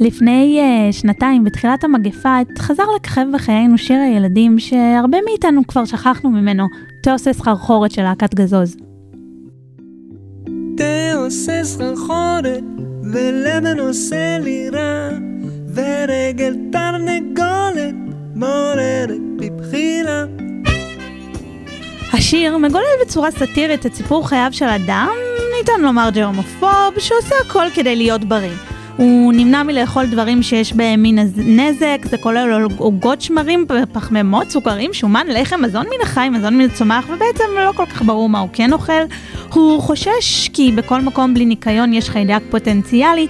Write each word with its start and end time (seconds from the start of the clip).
לפני 0.00 0.60
uh, 0.60 0.92
שנתיים, 0.92 1.44
בתחילת 1.44 1.84
המגפה, 1.84 2.36
חזר 2.58 2.82
לככב 2.96 3.26
בחיינו 3.34 3.78
שיר 3.78 3.98
הילדים 4.00 4.58
שהרבה 4.58 5.18
מאיתנו 5.28 5.66
כבר 5.68 5.84
שכחנו 5.84 6.30
ממנו, 6.30 6.66
תה 7.02 7.12
עושה 7.12 7.32
סחרחורת 7.32 7.90
של 7.90 8.02
להקת 8.02 8.34
גזוז. 8.34 8.76
תה 10.76 11.14
עושה 11.14 11.64
סחרחורת, 11.64 12.64
ולבן 13.12 13.78
עושה 13.78 14.38
לי 14.38 14.68
רע, 14.70 15.08
ורגל 15.74 16.56
תרנגולת 16.72 17.94
מעוררת 18.34 19.20
בבחילה. 19.36 20.24
השיר 22.12 22.58
מגולל 22.58 22.84
בצורה 23.04 23.30
סאטירית 23.30 23.86
את 23.86 23.94
סיפור 23.94 24.28
חייו 24.28 24.48
של 24.52 24.64
אדם, 24.64 25.08
ניתן 25.58 25.80
לומר 25.82 26.10
ג'רמופוב, 26.14 26.98
שעושה 26.98 27.34
הכל 27.46 27.66
כדי 27.74 27.96
להיות 27.96 28.24
בריא. 28.24 28.75
הוא 28.96 29.32
נמנע 29.32 29.62
מלאכול 29.62 30.06
דברים 30.06 30.42
שיש 30.42 30.72
בהם 30.72 31.02
מין 31.02 31.18
נזק, 31.36 31.98
זה 32.04 32.18
כולל 32.18 32.66
עוגות 32.78 33.20
שמרים, 33.20 33.66
פחמימות, 33.92 34.50
סוכרים, 34.50 34.94
שומן, 34.94 35.26
לחם, 35.28 35.62
מזון 35.62 35.86
מן 35.86 36.02
החי, 36.02 36.28
מזון 36.32 36.58
מן 36.58 36.64
הצומח, 36.64 37.04
ובעצם 37.04 37.44
לא 37.56 37.72
כל 37.72 37.86
כך 37.86 38.02
ברור 38.02 38.28
מה 38.28 38.38
הוא 38.38 38.48
כן 38.52 38.72
אוכל. 38.72 38.92
הוא 39.52 39.82
חושש 39.82 40.48
כי 40.52 40.72
בכל 40.72 41.00
מקום 41.00 41.34
בלי 41.34 41.44
ניקיון 41.44 41.92
יש 41.92 42.10
חיידק 42.10 42.42
פוטנציאלי, 42.50 43.26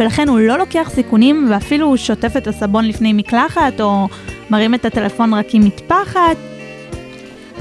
ולכן 0.00 0.28
הוא 0.28 0.38
לא 0.38 0.58
לוקח 0.58 0.90
סיכונים, 0.94 1.46
ואפילו 1.50 1.86
הוא 1.86 1.96
שוטף 1.96 2.36
את 2.36 2.46
הסבון 2.46 2.84
לפני 2.84 3.12
מקלחת, 3.12 3.80
או 3.80 4.08
מרים 4.50 4.74
את 4.74 4.84
הטלפון 4.84 5.34
רק 5.34 5.46
עם 5.52 5.64
מטפחת. 5.64 6.49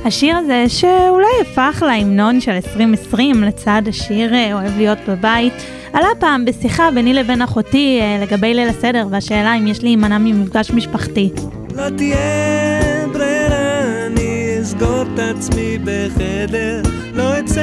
השיר 0.06 0.38
הזה, 0.38 0.66
שאולי 0.68 1.28
הפך 1.42 1.84
להמנון 1.88 2.42
של 2.42 2.52
2020 2.52 3.44
לצד 3.44 3.82
השיר 3.88 4.34
אה, 4.34 4.54
אוהב 4.54 4.78
להיות 4.78 4.98
בבית, 5.08 5.54
עלה 5.94 6.08
פעם 6.20 6.46
בשיחה 6.46 6.92
ביני 6.92 7.14
לבין 7.14 7.42
אחותי 7.42 8.00
אה, 8.02 8.20
לגבי 8.22 8.54
ליל 8.54 8.70
הסדר 8.70 9.08
והשאלה 9.12 9.54
אם 9.58 9.68
יש 9.68 9.84
להימנע 9.84 10.18
ממפגש 10.18 10.72
משפחתי. 10.72 11.30
לא 11.76 11.90
תהיה 11.98 13.08
ברירה, 13.14 13.82
אני 14.06 14.58
אסגור 14.62 15.02
את 15.02 15.20
עצמי 15.20 15.78
בחדר, 15.84 16.82
לא 17.14 17.40
אצא 17.40 17.62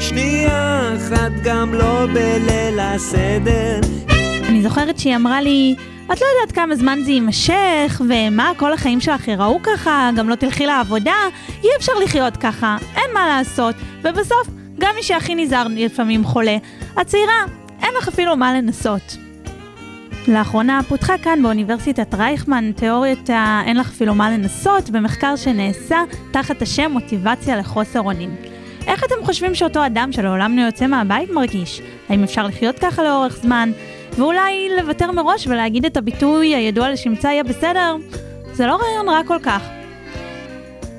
שנייה 0.00 0.92
אחת 0.96 1.32
גם 1.44 1.74
לא 1.74 2.06
בליל 2.06 2.80
הסדר. 2.80 3.80
אני 4.48 4.62
זוכרת 4.62 4.98
שהיא 4.98 5.16
אמרה 5.16 5.40
לי, 5.40 5.74
את 6.12 6.20
לא 6.20 6.26
יודעת 6.26 6.54
כמה 6.54 6.76
זמן 6.76 6.98
זה 7.04 7.10
יימשך, 7.10 8.02
ומה, 8.08 8.52
כל 8.56 8.72
החיים 8.72 9.00
שלך 9.00 9.28
ייראו 9.28 9.60
ככה, 9.62 10.10
גם 10.16 10.28
לא 10.28 10.34
תלכי 10.34 10.66
לעבודה, 10.66 11.14
אי 11.64 11.68
אפשר 11.78 11.92
לחיות 12.04 12.36
ככה, 12.36 12.76
אין 12.96 13.10
מה 13.14 13.26
לעשות, 13.28 13.74
ובסוף, 14.02 14.48
גם 14.78 14.94
מי 14.96 15.02
שהכי 15.02 15.34
נזהר 15.34 15.66
לפעמים 15.70 16.24
חולה. 16.24 16.56
הצעירה, 16.96 17.44
אין 17.82 17.90
לך 17.98 18.08
אפילו 18.08 18.36
מה 18.36 18.54
לנסות. 18.54 19.16
לאחרונה 20.28 20.80
פותחה 20.88 21.18
כאן 21.18 21.42
באוניברסיטת 21.42 22.14
רייכמן 22.14 22.72
תיאוריית 22.72 23.30
ה"אין 23.30 23.76
לך 23.76 23.88
אפילו 23.88 24.14
מה 24.14 24.30
לנסות" 24.30 24.90
במחקר 24.90 25.36
שנעשה 25.36 25.98
תחת 26.30 26.62
השם 26.62 26.90
מוטיבציה 26.92 27.56
לחוסר 27.56 28.00
אונים. 28.00 28.36
איך 28.86 29.04
אתם 29.04 29.24
חושבים 29.24 29.54
שאותו 29.54 29.86
אדם 29.86 30.12
שלעולם 30.12 30.56
לא 30.56 30.62
יוצא 30.62 30.86
מהבית 30.86 31.30
מרגיש? 31.30 31.80
האם 32.08 32.24
אפשר 32.24 32.46
לחיות 32.46 32.78
ככה 32.78 33.02
לאורך 33.02 33.36
זמן? 33.36 33.70
ואולי 34.18 34.68
לוותר 34.80 35.12
מראש 35.12 35.46
ולהגיד 35.46 35.84
את 35.84 35.96
הביטוי 35.96 36.54
הידוע 36.54 36.90
לשמצה 36.90 37.28
יהיה 37.28 37.44
בסדר? 37.44 37.96
זה 38.52 38.66
לא 38.66 38.76
רעיון 38.76 39.08
רע 39.08 39.20
כל 39.26 39.38
כך. 39.42 39.68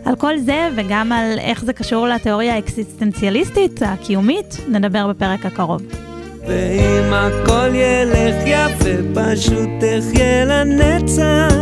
על 0.05 0.15
כל 0.15 0.37
זה 0.37 0.69
וגם 0.75 1.11
על 1.11 1.39
איך 1.39 1.65
זה 1.65 1.73
קשור 1.73 2.07
לתיאוריה 2.07 2.55
האקסיסטנציאליסטית 2.55 3.81
הקיומית, 3.81 4.57
נדבר 4.67 5.07
בפרק 5.07 5.45
הקרוב. 5.45 5.81
ואם 6.47 7.13
הכל 7.13 7.69
ילך 7.75 8.35
יפה, 8.45 8.89
פשוט 9.15 9.69
תחיה 9.79 10.45
לנצח. 10.45 11.53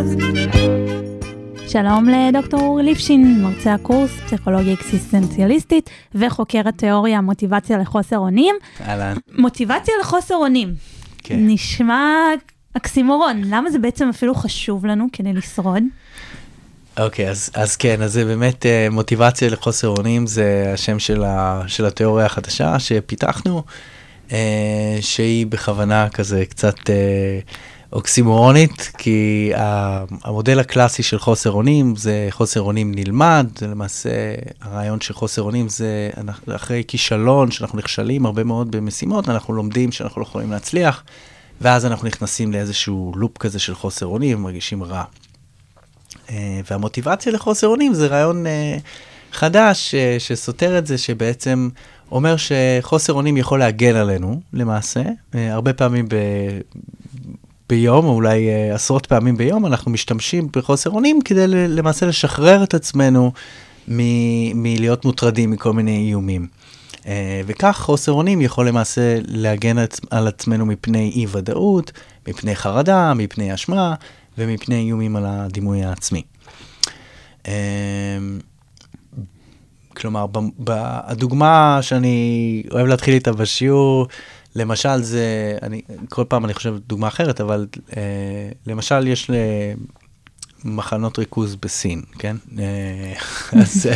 שלום 1.67 2.09
לדוקטור 2.09 2.61
אורי 2.61 2.83
ליפשין, 2.83 3.43
מרצה 3.43 3.73
הקורס 3.73 4.11
פסיכולוגיה 4.25 4.73
אקסיסטנציאליסטית 4.73 5.89
וחוקר 6.15 6.61
התיאוריה 6.65 7.21
מוטיבציה 7.21 7.77
לחוסר 7.77 8.17
אונים. 8.17 8.55
אהלן. 8.87 9.13
מוטיבציה 9.37 9.93
לחוסר 10.01 10.35
אונים. 10.35 10.98
כן. 11.29 11.37
נשמע 11.39 12.13
אקסימורון, 12.77 13.41
למה 13.45 13.69
זה 13.69 13.79
בעצם 13.79 14.09
אפילו 14.09 14.35
חשוב 14.35 14.85
לנו 14.85 15.07
כדי 15.13 15.33
לשרוד? 15.33 15.83
אוקיי, 16.99 17.29
אז, 17.29 17.49
אז 17.53 17.75
כן, 17.75 18.01
אז 18.01 18.13
זה 18.13 18.25
באמת 18.25 18.65
אה, 18.65 18.87
מוטיבציה 18.91 19.49
לחוסר 19.49 19.87
אונים, 19.87 20.27
זה 20.27 20.71
השם 20.73 20.99
של, 20.99 21.23
ה, 21.23 21.61
של 21.67 21.85
התיאוריה 21.85 22.25
החדשה 22.25 22.79
שפיתחנו, 22.79 23.63
אה, 24.31 24.97
שהיא 25.01 25.47
בכוונה 25.47 26.09
כזה 26.09 26.45
קצת 26.45 26.89
אה, 26.89 27.39
אוקסימורונית, 27.93 28.91
כי 28.97 29.51
המודל 30.23 30.59
הקלאסי 30.59 31.03
של 31.03 31.19
חוסר 31.19 31.51
אונים 31.51 31.95
זה 31.95 32.27
חוסר 32.29 32.61
אונים 32.61 32.91
נלמד, 32.95 33.47
זה 33.55 33.67
למעשה 33.67 34.09
הרעיון 34.61 35.01
של 35.01 35.13
חוסר 35.13 35.41
אונים 35.41 35.69
זה 35.69 36.09
אחרי 36.55 36.83
כישלון, 36.87 37.51
שאנחנו 37.51 37.77
נכשלים 37.77 38.25
הרבה 38.25 38.43
מאוד 38.43 38.71
במשימות, 38.71 39.29
אנחנו 39.29 39.53
לומדים 39.53 39.91
שאנחנו 39.91 40.21
לא 40.21 40.25
יכולים 40.27 40.51
להצליח, 40.51 41.03
ואז 41.61 41.85
אנחנו 41.85 42.07
נכנסים 42.07 42.51
לאיזשהו 42.51 43.13
לופ 43.15 43.37
כזה 43.37 43.59
של 43.59 43.75
חוסר 43.75 44.05
אונים 44.05 44.37
ומרגישים 44.37 44.83
רע. 44.83 45.03
אה, 46.29 46.61
והמוטיבציה 46.71 47.31
לחוסר 47.31 47.67
אונים 47.67 47.93
זה 47.93 48.07
רעיון 48.07 48.47
אה, 48.47 48.77
חדש 49.31 49.95
אה, 49.95 50.15
שסותר 50.19 50.77
את 50.77 50.87
זה, 50.87 50.97
שבעצם 50.97 51.69
אומר 52.11 52.35
שחוסר 52.37 53.13
אונים 53.13 53.37
יכול 53.37 53.59
להגן 53.59 53.95
עלינו, 53.95 54.41
למעשה. 54.53 55.01
הרבה 55.33 55.73
פעמים 55.73 56.05
ב... 56.09 56.15
ביום, 57.69 58.05
או 58.05 58.11
אולי 58.13 58.49
אה, 58.49 58.75
עשרות 58.75 59.05
פעמים 59.05 59.37
ביום, 59.37 59.65
אנחנו 59.65 59.91
משתמשים 59.91 60.47
בחוסר 60.55 60.89
אונים 60.89 61.21
כדי 61.21 61.47
למעשה 61.47 62.05
לשחרר 62.05 62.63
את 62.63 62.73
עצמנו 62.73 63.31
מ- 63.87 64.63
מלהיות 64.63 65.05
מוטרדים 65.05 65.51
מכל 65.51 65.73
מיני 65.73 66.07
איומים. 66.07 66.47
אה, 67.07 67.41
וכך 67.45 67.79
חוסר 67.83 68.11
אונים 68.11 68.41
יכול 68.41 68.67
למעשה 68.67 69.17
להגן 69.27 69.75
על 70.09 70.27
עצמנו 70.27 70.65
מפני 70.65 71.11
אי-ודאות, 71.15 71.91
מפני 72.27 72.55
חרדה, 72.55 73.13
מפני 73.13 73.53
אשמה 73.53 73.93
ומפני 74.37 74.75
איומים 74.75 75.15
על 75.15 75.25
הדימוי 75.27 75.83
העצמי. 75.83 76.21
אה, 77.47 77.53
כלומר, 79.97 80.27
ב- 80.27 80.37
ב- 80.63 80.99
הדוגמה 81.03 81.79
שאני 81.81 82.17
אוהב 82.71 82.87
להתחיל 82.87 83.13
איתה 83.13 83.31
בשיעור, 83.31 84.07
למשל 84.55 85.01
זה, 85.01 85.57
אני, 85.61 85.81
כל 86.09 86.23
פעם 86.27 86.45
אני 86.45 86.53
חושב 86.53 86.75
דוגמה 86.87 87.07
אחרת, 87.07 87.41
אבל 87.41 87.67
אה, 87.97 88.01
למשל 88.67 89.07
יש 89.07 89.29
אה, 89.29 89.73
מחנות 90.65 91.19
ריכוז 91.19 91.55
בסין, 91.55 92.01
כן? 92.19 92.35
אה, 92.59 93.13
אז, 93.61 93.89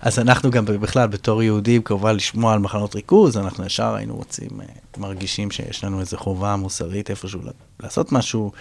אז 0.00 0.18
אנחנו 0.18 0.50
גם 0.50 0.64
בכלל, 0.64 1.08
בתור 1.08 1.42
יהודים, 1.42 1.82
כמובן 1.82 2.16
לשמוע 2.16 2.52
על 2.52 2.58
מחנות 2.58 2.94
ריכוז, 2.94 3.36
אנחנו 3.36 3.66
ישר 3.66 3.94
היינו 3.94 4.16
רוצים, 4.16 4.60
אה, 4.60 4.66
מרגישים 4.98 5.50
שיש 5.50 5.84
לנו 5.84 6.00
איזו 6.00 6.16
חובה 6.16 6.56
מוסרית 6.56 7.10
איפשהו 7.10 7.40
לעשות 7.82 8.12
משהו, 8.12 8.52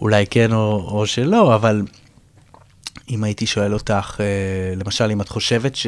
אולי 0.00 0.26
כן 0.30 0.52
או, 0.52 0.88
או 0.90 1.06
שלא, 1.06 1.54
אבל 1.54 1.82
אם 3.10 3.24
הייתי 3.24 3.46
שואל 3.46 3.74
אותך, 3.74 4.20
אה, 4.20 4.74
למשל, 4.76 5.10
אם 5.10 5.20
את 5.20 5.28
חושבת 5.28 5.76
ש, 5.76 5.86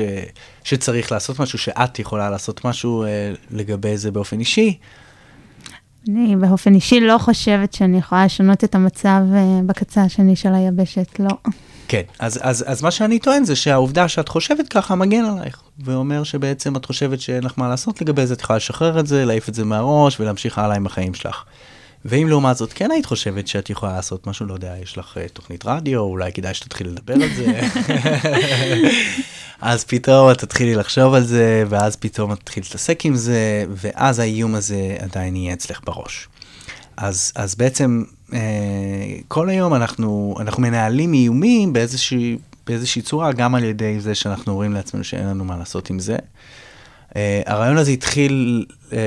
שצריך 0.64 1.12
לעשות 1.12 1.38
משהו, 1.38 1.58
שאת 1.58 1.98
יכולה 1.98 2.30
לעשות 2.30 2.64
משהו 2.64 3.04
אה, 3.04 3.32
לגבי 3.50 3.96
זה 3.96 4.10
באופן 4.10 4.40
אישי, 4.40 4.78
אני 6.08 6.36
באופן 6.36 6.74
אישי 6.74 7.00
לא 7.00 7.18
חושבת 7.18 7.72
שאני 7.72 7.98
יכולה 7.98 8.24
לשנות 8.24 8.64
את 8.64 8.74
המצב 8.74 9.20
אה, 9.34 9.60
בקצה 9.66 10.02
השני 10.02 10.36
של 10.36 10.54
היבשת, 10.54 11.18
לא. 11.18 11.30
כן, 11.88 12.02
אז, 12.18 12.38
אז, 12.42 12.64
אז 12.66 12.82
מה 12.82 12.90
שאני 12.90 13.18
טוען 13.18 13.44
זה 13.44 13.56
שהעובדה 13.56 14.08
שאת 14.08 14.28
חושבת 14.28 14.68
ככה 14.68 14.94
מגן 14.94 15.24
עלייך, 15.24 15.62
ואומר 15.84 16.24
שבעצם 16.24 16.76
את 16.76 16.84
חושבת 16.84 17.20
שאין 17.20 17.42
לך 17.42 17.52
מה 17.56 17.68
לעשות 17.68 18.00
לגבי 18.00 18.26
זה, 18.26 18.34
את 18.34 18.40
יכולה 18.40 18.56
לשחרר 18.56 19.00
את 19.00 19.06
זה, 19.06 19.24
להעיף 19.24 19.48
את 19.48 19.54
זה 19.54 19.64
מהראש 19.64 20.20
ולהמשיך 20.20 20.58
הלאה 20.58 20.76
עם 20.76 20.86
החיים 20.86 21.14
שלך. 21.14 21.44
ואם 22.04 22.26
לעומת 22.28 22.56
זאת 22.56 22.72
כן 22.72 22.90
היית 22.90 23.06
חושבת 23.06 23.48
שאת 23.48 23.70
יכולה 23.70 23.92
לעשות 23.92 24.26
משהו, 24.26 24.46
לא 24.46 24.54
יודע, 24.54 24.74
יש 24.82 24.98
לך 24.98 25.16
uh, 25.16 25.32
תוכנית 25.32 25.66
רדיו, 25.66 26.00
אולי 26.00 26.32
כדאי 26.32 26.54
שתתחילי 26.54 26.90
לדבר 26.90 27.14
על 27.14 27.28
זה, 27.36 27.60
אז 29.60 29.84
פתאום 29.84 30.30
את 30.30 30.38
תתחילי 30.38 30.74
לחשוב 30.74 31.14
על 31.14 31.24
זה, 31.24 31.64
ואז 31.68 31.96
פתאום 31.96 32.32
את 32.32 32.40
תתחילי 32.40 32.66
להתעסק 32.66 33.06
עם 33.06 33.14
זה, 33.14 33.64
ואז 33.70 34.18
האיום 34.18 34.54
הזה 34.54 34.96
עדיין 34.98 35.36
יהיה 35.36 35.52
אצלך 35.52 35.80
בראש. 35.84 36.28
אז, 36.96 37.32
אז 37.36 37.54
בעצם 37.54 38.04
אה, 38.32 38.38
כל 39.28 39.48
היום 39.48 39.74
אנחנו, 39.74 40.34
אנחנו 40.40 40.62
מנהלים 40.62 41.12
איומים 41.12 41.72
באיזושהי, 41.72 42.38
באיזושהי 42.66 43.02
צורה, 43.02 43.32
גם 43.32 43.54
על 43.54 43.64
ידי 43.64 44.00
זה 44.00 44.14
שאנחנו 44.14 44.52
אומרים 44.52 44.72
לעצמנו 44.72 45.04
שאין 45.04 45.26
לנו 45.26 45.44
מה 45.44 45.56
לעשות 45.56 45.90
עם 45.90 45.98
זה. 45.98 46.16
אה, 47.16 47.42
הרעיון 47.46 47.78
הזה 47.78 47.90
התחיל 47.90 48.64
אה, 48.92 48.98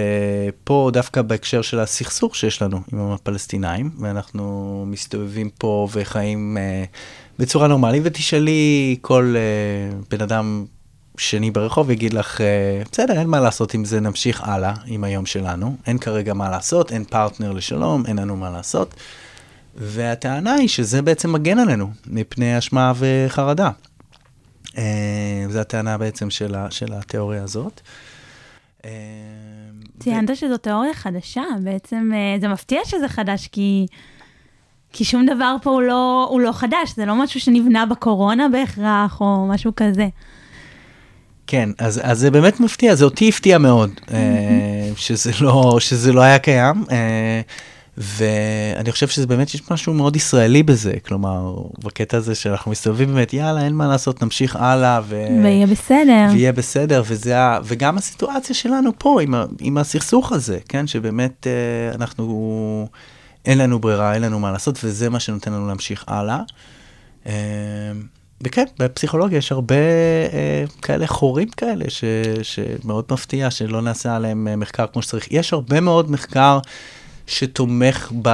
פה 0.63 0.89
דווקא 0.94 1.21
בהקשר 1.21 1.62
של 1.62 1.80
הסכסוך 1.80 2.36
שיש 2.36 2.62
לנו 2.62 2.80
עם 2.94 3.12
הפלסטינאים, 3.12 3.89
ואנחנו 4.00 4.83
מסתובבים 4.88 5.50
פה 5.57 5.88
וחיים 5.92 6.57
אה, 6.57 6.83
בצורה 7.39 7.68
נורמלית, 7.68 8.01
ותשאלי 8.06 8.98
כל 9.01 9.36
בן 10.12 10.21
אדם 10.21 10.65
שני 11.18 11.51
ברחוב 11.51 11.92
יגיד 11.92 12.13
לך, 12.13 12.42
בסדר, 12.92 13.19
אין 13.19 13.27
מה 13.27 13.39
לעשות 13.39 13.74
עם 13.74 13.86
זה, 13.86 14.00
נמשיך 14.00 14.42
הלאה 14.44 14.74
עם 14.86 15.03
היום 15.03 15.25
שלנו. 15.25 15.75
אין 15.88 15.98
כרגע 15.98 16.33
מה 16.33 16.50
לעשות, 16.50 16.92
אין 16.92 17.03
פרטנר 17.03 17.51
לשלום, 17.51 18.06
אין 18.06 18.19
לנו 18.19 18.36
מה 18.36 18.50
לעשות. 18.50 18.94
והטענה 19.75 20.53
היא 20.53 20.68
שזה 20.68 21.01
בעצם 21.01 21.33
מגן 21.33 21.60
עלינו 21.60 21.89
מפני 22.07 22.57
אשמה 22.57 22.94
וחרדה. 22.95 23.69
אה, 24.77 25.45
זו 25.49 25.59
הטענה 25.59 25.97
בעצם 25.97 26.29
של, 26.29 26.55
ה, 26.55 26.71
של 26.71 26.93
התיאוריה 26.93 27.43
הזאת. 27.43 27.81
אה, 28.85 28.91
ציינת 29.99 30.35
שזו 30.35 30.57
תיאוריה 30.57 30.93
חדשה, 30.93 31.43
בעצם 31.63 32.11
אה, 32.13 32.39
זה 32.41 32.47
מפתיע 32.47 32.79
שזה 32.85 33.07
חדש, 33.07 33.47
כי, 33.47 33.85
כי 34.93 35.05
שום 35.05 35.25
דבר 35.25 35.55
פה 35.61 35.69
הוא 35.69 35.81
לא, 35.81 36.27
הוא 36.29 36.41
לא 36.41 36.51
חדש, 36.51 36.93
זה 36.95 37.05
לא 37.05 37.15
משהו 37.15 37.39
שנבנה 37.39 37.85
בקורונה 37.85 38.49
בהכרח, 38.49 39.21
או 39.21 39.47
משהו 39.49 39.71
כזה. 39.75 40.07
כן, 41.47 41.69
אז, 41.77 42.01
אז 42.03 42.19
זה 42.19 42.31
באמת 42.31 42.59
מפתיע, 42.59 42.95
זה 42.95 43.05
אותי 43.05 43.29
הפתיע 43.29 43.57
מאוד, 43.57 43.91
שזה, 44.95 45.31
לא, 45.41 45.77
שזה 45.79 46.13
לא 46.13 46.21
היה 46.21 46.39
קיים, 46.39 46.83
ואני 47.97 48.91
חושב 48.91 49.07
שזה 49.07 49.27
באמת, 49.27 49.53
יש 49.53 49.71
משהו 49.71 49.94
מאוד 49.94 50.15
ישראלי 50.15 50.63
בזה, 50.63 50.94
כלומר, 51.05 51.53
בקטע 51.83 52.17
הזה 52.17 52.35
שאנחנו 52.35 52.71
מסתובבים 52.71 53.07
באמת, 53.13 53.33
יאללה, 53.33 53.65
אין 53.65 53.73
מה 53.73 53.88
לעשות, 53.88 54.23
נמשיך 54.23 54.55
הלאה, 54.55 54.99
ו... 55.07 55.27
ויהיה 55.44 55.67
בסדר. 55.67 56.27
ויהיה 56.31 56.51
בסדר, 56.51 57.03
וזה, 57.07 57.39
ה- 57.39 57.59
וגם 57.63 57.97
הסיטואציה 57.97 58.55
שלנו 58.55 58.91
פה 58.97 59.21
עם, 59.21 59.33
ה- 59.35 59.45
עם 59.59 59.77
הסכסוך 59.77 60.31
הזה, 60.31 60.57
כן, 60.69 60.88
שבאמת 60.88 61.47
אה, 61.47 61.95
אנחנו, 61.95 62.88
אין 63.45 63.57
לנו 63.57 63.79
ברירה, 63.79 64.13
אין 64.13 64.21
לנו 64.21 64.39
מה 64.39 64.51
לעשות, 64.51 64.79
וזה 64.83 65.09
מה 65.09 65.19
שנותן 65.19 65.53
לנו 65.53 65.67
להמשיך 65.67 66.03
הלאה. 66.07 66.39
אה, 67.27 67.33
וכן, 68.41 68.65
בפסיכולוגיה 68.79 69.38
יש 69.38 69.51
הרבה 69.51 69.75
אה, 69.75 70.63
כאלה 70.81 71.07
חורים 71.07 71.50
כאלה, 71.50 71.85
ש, 71.88 72.03
שמאוד 72.43 73.05
מפתיע 73.11 73.51
שלא 73.51 73.81
נעשה 73.81 74.15
עליהם 74.15 74.47
אה, 74.47 74.55
מחקר 74.55 74.85
כמו 74.93 75.01
שצריך. 75.01 75.27
יש 75.31 75.53
הרבה 75.53 75.79
מאוד 75.81 76.11
מחקר 76.11 76.59
שתומך 77.27 78.12
ב, 78.21 78.29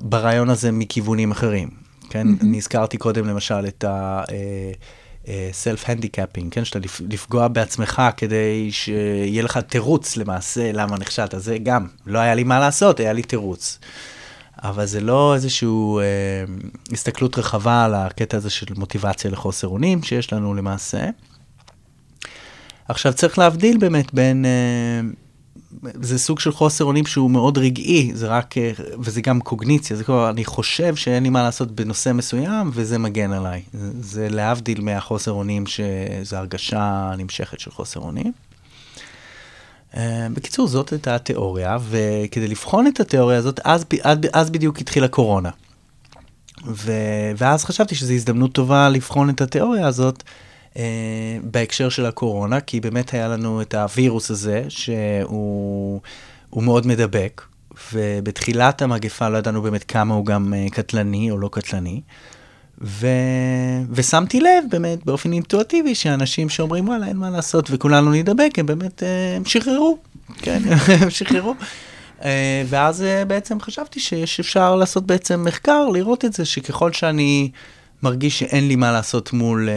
ברעיון 0.00 0.50
הזה 0.50 0.72
מכיוונים 0.72 1.30
אחרים. 1.30 1.68
כן, 2.10 2.26
mm-hmm. 2.26 2.44
אני 2.44 2.56
הזכרתי 2.56 2.96
קודם 2.96 3.26
למשל 3.26 3.66
את 3.68 3.84
ה... 3.84 4.22
אה, 5.28 5.48
self-handicapping, 5.52 6.52
כן, 6.52 6.64
שאתה 6.64 6.78
לפ- 6.78 7.00
לפגוע 7.10 7.48
בעצמך 7.48 8.02
כדי 8.16 8.68
שיהיה 8.72 9.42
לך 9.42 9.58
תירוץ 9.58 10.16
למעשה 10.16 10.72
למה 10.72 10.98
נכשלת, 10.98 11.34
זה 11.38 11.58
גם, 11.62 11.86
לא 12.06 12.18
היה 12.18 12.34
לי 12.34 12.44
מה 12.44 12.60
לעשות, 12.60 13.00
היה 13.00 13.12
לי 13.12 13.22
תירוץ. 13.22 13.78
אבל 14.58 14.86
זה 14.86 15.00
לא 15.00 15.34
איזושהי 15.34 15.68
אה, 15.68 16.04
הסתכלות 16.92 17.38
רחבה 17.38 17.84
על 17.84 17.94
הקטע 17.94 18.36
הזה 18.36 18.50
של 18.50 18.66
מוטיבציה 18.76 19.30
לחוסר 19.30 19.68
אונים 19.68 20.02
שיש 20.02 20.32
לנו 20.32 20.54
למעשה. 20.54 21.10
עכשיו 22.88 23.12
צריך 23.12 23.38
להבדיל 23.38 23.78
באמת 23.78 24.14
בין, 24.14 24.44
אה, 24.44 25.00
זה 25.82 26.18
סוג 26.18 26.40
של 26.40 26.52
חוסר 26.52 26.84
אונים 26.84 27.06
שהוא 27.06 27.30
מאוד 27.30 27.58
רגעי, 27.58 28.10
זה 28.14 28.26
רק, 28.26 28.58
אה, 28.58 28.72
וזה 28.98 29.20
גם 29.20 29.40
קוגניציה, 29.40 29.96
זה 29.96 30.04
כבר, 30.04 30.30
אני 30.30 30.44
חושב 30.44 30.96
שאין 30.96 31.22
לי 31.22 31.28
מה 31.28 31.42
לעשות 31.42 31.70
בנושא 31.70 32.12
מסוים 32.12 32.70
וזה 32.72 32.98
מגן 32.98 33.32
עליי. 33.32 33.62
זה, 33.72 33.90
זה 34.00 34.28
להבדיל 34.28 34.80
מהחוסר 34.80 35.32
אונים 35.32 35.64
שזו 35.66 36.36
הרגשה 36.36 37.12
נמשכת 37.18 37.60
של 37.60 37.70
חוסר 37.70 38.00
אונים. 38.00 38.32
Uh, 39.92 39.96
בקיצור, 40.34 40.68
זאת 40.68 40.92
הייתה 40.92 41.14
התיאוריה, 41.14 41.78
וכדי 41.88 42.48
לבחון 42.48 42.86
את 42.86 43.00
התיאוריה 43.00 43.38
הזאת, 43.38 43.60
אז, 43.64 43.84
אז, 44.02 44.18
אז 44.32 44.50
בדיוק 44.50 44.78
התחילה 44.78 45.08
קורונה. 45.08 45.50
ו, 46.66 46.92
ואז 47.36 47.64
חשבתי 47.64 47.94
שזו 47.94 48.12
הזדמנות 48.12 48.52
טובה 48.52 48.88
לבחון 48.88 49.30
את 49.30 49.40
התיאוריה 49.40 49.86
הזאת 49.86 50.22
בהקשר 51.42 51.88
של 51.88 52.06
הקורונה, 52.06 52.60
כי 52.60 52.80
באמת 52.80 53.14
היה 53.14 53.28
לנו 53.28 53.62
את 53.62 53.74
הווירוס 53.74 54.30
הזה, 54.30 54.64
שהוא 54.68 56.00
מאוד 56.56 56.86
מדבק, 56.86 57.42
ובתחילת 57.92 58.82
המגפה 58.82 59.28
לא 59.28 59.38
ידענו 59.38 59.62
באמת 59.62 59.84
כמה 59.84 60.14
הוא 60.14 60.26
גם 60.26 60.52
uh, 60.52 60.70
קטלני 60.70 61.30
או 61.30 61.38
לא 61.38 61.48
קטלני. 61.52 62.00
ו... 62.80 63.06
ושמתי 63.90 64.40
לב 64.40 64.64
באמת 64.70 65.04
באופן 65.04 65.32
אינטואטיבי 65.32 65.94
שאנשים 65.94 66.48
שאומרים 66.48 66.88
וואלה 66.88 67.06
אין 67.06 67.16
מה 67.16 67.30
לעשות 67.30 67.68
וכולנו 67.70 68.12
נדבק 68.12 68.58
הם 68.58 68.66
באמת 68.66 69.02
אה, 69.02 69.36
הם 69.36 69.44
שחררו, 69.44 69.98
כן, 70.38 70.62
הם 71.00 71.10
שחררו. 71.10 71.54
אה, 72.24 72.62
ואז 72.66 73.02
אה, 73.02 73.24
בעצם 73.24 73.60
חשבתי 73.60 74.00
שיש 74.00 74.40
אפשר 74.40 74.76
לעשות 74.76 75.06
בעצם 75.06 75.44
מחקר, 75.44 75.88
לראות 75.88 76.24
את 76.24 76.32
זה 76.32 76.44
שככל 76.44 76.92
שאני 76.92 77.50
מרגיש 78.04 78.38
שאין 78.38 78.68
לי 78.68 78.76
מה 78.76 78.92
לעשות 78.92 79.32
מול 79.32 79.68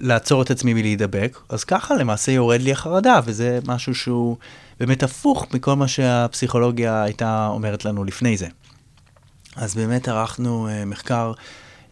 לעצור 0.00 0.42
את 0.42 0.50
עצמי 0.50 0.74
מלהידבק, 0.74 1.38
אז 1.48 1.64
ככה 1.64 1.94
למעשה 1.94 2.32
יורד 2.32 2.60
לי 2.60 2.72
החרדה 2.72 3.20
וזה 3.24 3.58
משהו 3.66 3.94
שהוא 3.94 4.36
באמת 4.80 5.02
הפוך 5.02 5.46
מכל 5.54 5.74
מה 5.74 5.88
שהפסיכולוגיה 5.88 7.02
הייתה 7.02 7.48
אומרת 7.50 7.84
לנו 7.84 8.04
לפני 8.04 8.36
זה. 8.36 8.46
אז 9.56 9.74
באמת 9.74 10.08
ערכנו 10.08 10.68
מחקר 10.86 11.32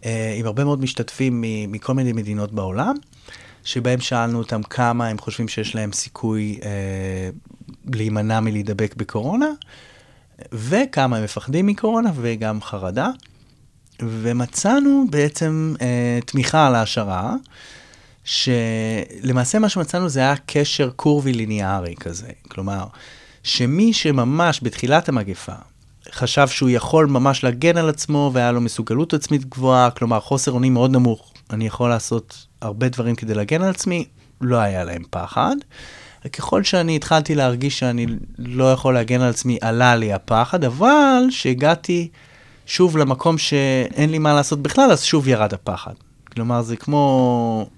אה, 0.04 0.34
עם 0.38 0.46
הרבה 0.46 0.64
מאוד 0.64 0.80
משתתפים 0.80 1.44
מכל 1.68 1.94
מיני 1.94 2.12
מדינות 2.12 2.52
בעולם, 2.52 2.94
שבהם 3.64 4.00
שאלנו 4.00 4.38
אותם 4.38 4.62
כמה 4.62 5.08
הם 5.08 5.18
חושבים 5.18 5.48
שיש 5.48 5.74
להם 5.74 5.92
סיכוי 5.92 6.58
אה, 6.62 7.30
להימנע 7.94 8.40
מלהידבק 8.40 8.94
בקורונה, 8.96 9.48
וכמה 10.52 11.16
הם 11.16 11.24
מפחדים 11.24 11.66
מקורונה 11.66 12.10
וגם 12.14 12.62
חרדה. 12.62 13.08
ומצאנו 14.02 15.06
בעצם 15.10 15.74
אה, 15.80 16.18
תמיכה 16.26 16.66
על 16.66 16.74
ההשערה, 16.74 17.34
שלמעשה 18.24 19.58
מה 19.58 19.68
שמצאנו 19.68 20.08
זה 20.08 20.20
היה 20.20 20.34
קשר 20.46 20.90
קורבי 20.90 21.32
ליניארי 21.32 21.94
כזה. 22.00 22.28
כלומר, 22.48 22.84
שמי 23.42 23.92
שממש 23.92 24.60
בתחילת 24.62 25.08
המגפה 25.08 25.52
חשב 26.12 26.48
שהוא 26.48 26.70
יכול 26.70 27.06
ממש 27.06 27.44
להגן 27.44 27.76
על 27.76 27.88
עצמו 27.88 28.30
והיה 28.34 28.52
לו 28.52 28.60
מסוגלות 28.60 29.14
עצמית 29.14 29.44
גבוהה, 29.44 29.90
כלומר 29.90 30.20
חוסר 30.20 30.52
אונים 30.52 30.74
מאוד 30.74 30.90
נמוך, 30.90 31.32
אני 31.50 31.66
יכול 31.66 31.88
לעשות 31.88 32.46
הרבה 32.60 32.88
דברים 32.88 33.14
כדי 33.14 33.34
להגן 33.34 33.62
על 33.62 33.70
עצמי, 33.70 34.04
לא 34.40 34.56
היה 34.56 34.84
להם 34.84 35.02
פחד. 35.10 35.56
וככל 36.24 36.64
שאני 36.64 36.96
התחלתי 36.96 37.34
להרגיש 37.34 37.78
שאני 37.78 38.06
לא 38.38 38.72
יכול 38.72 38.94
להגן 38.94 39.20
על 39.20 39.30
עצמי, 39.30 39.58
עלה 39.60 39.96
לי 39.96 40.12
הפחד, 40.12 40.64
אבל 40.64 41.22
כשהגעתי 41.28 42.08
שוב 42.68 42.96
למקום 42.96 43.38
שאין 43.38 44.10
לי 44.10 44.18
מה 44.18 44.34
לעשות 44.34 44.62
בכלל, 44.62 44.90
אז 44.90 45.02
שוב 45.02 45.28
ירד 45.28 45.54
הפחד. 45.54 45.92
כלומר, 46.32 46.62
זה 46.62 46.76
כמו 46.76 47.70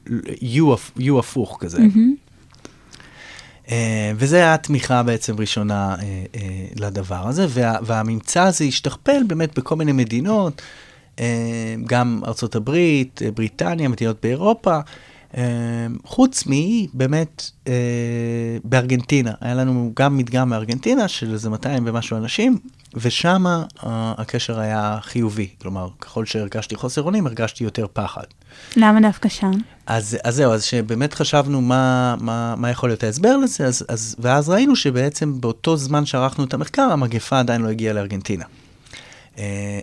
U 0.98 1.18
הפוך 1.18 1.56
כזה. 1.60 1.78
Mm-hmm. 1.78 2.30
Uh, 3.66 3.70
וזה 4.16 4.36
היה 4.36 4.54
התמיכה 4.54 5.02
בעצם 5.02 5.36
ראשונה 5.38 5.94
uh, 5.94 6.00
uh, 6.00 6.38
לדבר 6.80 7.28
הזה, 7.28 7.46
וה, 7.48 7.76
והממצא 7.82 8.42
הזה 8.42 8.64
השתכפל 8.64 9.22
באמת 9.26 9.58
בכל 9.58 9.76
מיני 9.76 9.92
מדינות, 9.92 10.62
גם 11.86 12.20
ארצות 12.26 12.56
הברית, 12.56 13.20
בריטניה, 13.34 13.88
מדינות 13.88 14.16
באירופה, 14.22 14.78
חוץ 16.04 16.44
מבאמת 16.46 17.50
uh, 17.64 17.68
בארגנטינה, 18.64 19.32
היה 19.40 19.54
לנו 19.54 19.92
גם 19.96 20.16
מדגם 20.16 20.48
מארגנטינה 20.48 21.08
של 21.08 21.32
איזה 21.32 21.50
200 21.50 21.82
ומשהו 21.86 22.16
אנשים, 22.16 22.58
ושם 22.94 23.44
uh, 23.46 23.86
הקשר 23.86 24.60
היה 24.60 24.98
חיובי, 25.02 25.48
כלומר, 25.62 25.88
ככל 26.00 26.26
שהרגשתי 26.26 26.76
חוסר 26.76 27.02
אונים, 27.02 27.26
הרגשתי 27.26 27.64
יותר 27.64 27.86
פחד. 27.92 28.24
למה 28.76 29.00
דווקא 29.00 29.28
שם? 29.28 29.50
אז, 29.86 30.18
אז 30.24 30.34
זהו, 30.34 30.52
אז 30.52 30.64
שבאמת 30.64 31.14
חשבנו 31.14 31.60
מה, 31.60 32.14
מה, 32.20 32.54
מה 32.56 32.70
יכול 32.70 32.88
להיות 32.88 33.02
ההסבר 33.02 33.36
לזה, 33.36 33.66
אז, 33.66 33.84
אז, 33.88 34.16
ואז 34.18 34.48
ראינו 34.48 34.76
שבעצם 34.76 35.40
באותו 35.40 35.76
זמן 35.76 36.06
שערכנו 36.06 36.44
את 36.44 36.54
המחקר, 36.54 36.82
המגפה 36.82 37.38
עדיין 37.38 37.62
לא 37.62 37.68
הגיעה 37.68 37.94
לארגנטינה. 37.94 38.44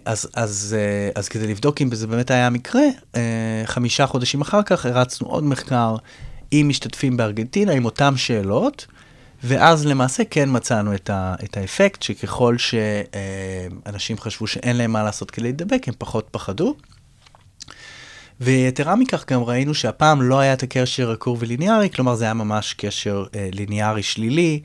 אז, 0.05 0.29
אז, 0.33 0.75
אז 1.15 1.29
כדי 1.29 1.47
לבדוק 1.47 1.81
אם 1.81 1.95
זה 1.95 2.07
באמת 2.07 2.31
היה 2.31 2.47
המקרה, 2.47 2.81
חמישה 3.65 4.07
חודשים 4.07 4.41
אחר 4.41 4.63
כך 4.63 4.85
הרצנו 4.85 5.27
עוד 5.27 5.43
מחקר 5.43 5.95
עם 6.51 6.69
משתתפים 6.69 7.17
בארגנטינה, 7.17 7.71
עם 7.71 7.85
אותן 7.85 8.17
שאלות, 8.17 8.87
ואז 9.43 9.85
למעשה 9.85 10.23
כן 10.29 10.49
מצאנו 10.51 10.95
את, 10.95 11.09
ה, 11.09 11.35
את 11.43 11.57
האפקט, 11.57 12.03
שככל 12.03 12.55
שאנשים 12.57 14.17
חשבו 14.17 14.47
שאין 14.47 14.75
להם 14.77 14.91
מה 14.91 15.03
לעשות 15.03 15.31
כדי 15.31 15.43
להידבק, 15.43 15.87
הם 15.87 15.93
פחות 15.97 16.27
פחדו. 16.31 16.75
ויתרה 18.41 18.95
מכך 18.95 19.25
גם 19.31 19.43
ראינו 19.43 19.73
שהפעם 19.73 20.21
לא 20.21 20.39
היה 20.39 20.53
את 20.53 20.63
הקשר 20.63 21.11
הקור 21.11 21.37
וליניארי, 21.39 21.89
כלומר 21.89 22.15
זה 22.15 22.23
היה 22.23 22.33
ממש 22.33 22.73
קשר 22.73 23.25
אה, 23.35 23.49
ליניארי 23.53 24.03
שלילי, 24.03 24.61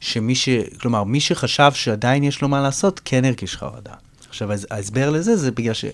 שמי 0.00 0.34
ש... 0.34 0.48
כלומר, 0.80 1.04
מי 1.04 1.20
שחשב 1.20 1.70
שעדיין 1.74 2.24
יש 2.24 2.42
לו 2.42 2.48
מה 2.48 2.60
לעשות, 2.60 3.00
כן 3.04 3.24
הרגיש 3.24 3.56
חרדה. 3.56 3.92
עכשיו, 4.36 4.52
ההס- 4.52 4.66
ההסבר 4.70 5.10
לזה 5.10 5.36
זה 5.36 5.50
בגלל 5.50 5.74
ש... 5.74 5.84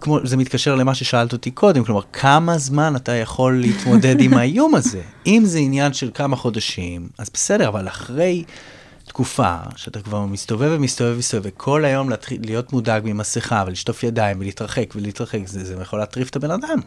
כמו, 0.00 0.18
זה 0.24 0.36
מתקשר 0.36 0.74
למה 0.74 0.94
ששאלת 0.94 1.32
אותי 1.32 1.50
קודם, 1.50 1.84
כלומר, 1.84 2.00
כמה 2.12 2.58
זמן 2.58 2.96
אתה 2.96 3.12
יכול 3.12 3.60
להתמודד 3.60 4.20
עם 4.20 4.34
האיום 4.34 4.74
הזה? 4.74 5.00
אם 5.26 5.42
זה 5.44 5.58
עניין 5.58 5.92
של 5.92 6.10
כמה 6.14 6.36
חודשים, 6.36 7.08
אז 7.18 7.30
בסדר, 7.34 7.68
אבל 7.68 7.88
אחרי 7.88 8.44
תקופה 9.06 9.56
שאתה 9.76 10.00
כבר 10.00 10.24
מסתובב 10.24 10.70
ומסתובב 10.74 11.14
ומסתובב, 11.16 11.42
וכל 11.44 11.84
היום 11.84 12.10
להתחיל 12.10 12.40
להיות 12.44 12.72
מודאג 12.72 13.02
ממסכה 13.04 13.64
ולשטוף 13.66 14.02
ידיים 14.02 14.40
ולהתרחק 14.40 14.92
ולהתרחק, 14.96 15.40
זה, 15.46 15.64
זה 15.64 15.74
יכול 15.82 15.98
להטריף 15.98 16.30
את 16.30 16.36
הבן 16.36 16.50
אדם. 16.50 16.80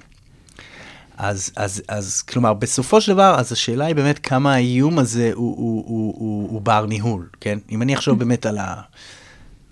אז, 1.18 1.52
אז, 1.56 1.82
אז 1.88 2.22
כלומר, 2.22 2.54
בסופו 2.54 3.02
של 3.02 3.14
דבר, 3.14 3.36
אז 3.40 3.52
השאלה 3.52 3.86
היא 3.86 3.96
באמת 3.96 4.20
כמה 4.20 4.54
האיום 4.54 5.00
הזה 5.00 5.32
הוא, 5.34 5.58
הוא, 5.58 5.84
הוא, 5.88 6.14
הוא, 6.18 6.50
הוא 6.50 6.62
בר 6.62 6.86
ניהול, 6.86 7.28
כן? 7.42 7.60
אם 7.72 7.82
אני 7.82 7.96
אחשוב 7.96 8.20
באמת 8.20 8.46
על 8.46 8.58
ה... 8.58 8.82